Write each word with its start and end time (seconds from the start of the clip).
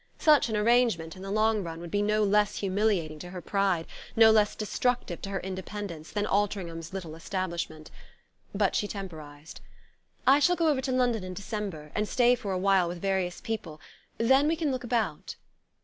Such 0.17 0.49
an 0.49 0.57
arrangement, 0.57 1.15
in 1.15 1.21
the 1.21 1.29
long 1.29 1.61
run, 1.63 1.79
would 1.79 1.91
be 1.91 2.01
no 2.01 2.23
less 2.23 2.55
humiliating 2.57 3.19
to 3.19 3.29
her 3.29 3.39
pride, 3.39 3.85
no 4.15 4.31
less 4.31 4.55
destructive 4.55 5.21
to 5.21 5.29
her 5.29 5.39
independence, 5.41 6.09
than 6.11 6.25
Altringham's 6.25 6.91
little 6.91 7.13
establishment. 7.15 7.91
But 8.55 8.75
she 8.75 8.87
temporized. 8.87 9.61
"I 10.25 10.39
shall 10.39 10.55
go 10.55 10.69
over 10.69 10.81
to 10.81 10.91
London 10.91 11.23
in 11.23 11.35
December, 11.35 11.91
and 11.93 12.07
stay 12.07 12.33
for 12.33 12.51
a 12.51 12.57
while 12.57 12.87
with 12.87 12.99
various 12.99 13.41
people 13.41 13.79
then 14.17 14.47
we 14.47 14.55
can 14.55 14.71
look 14.71 14.83
about." 14.83 15.35